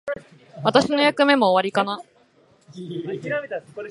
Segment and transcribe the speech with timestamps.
[0.63, 2.01] 私の役目も終わりかな。